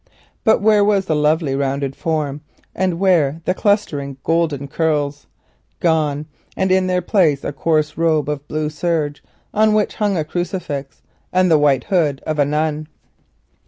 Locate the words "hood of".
11.83-12.37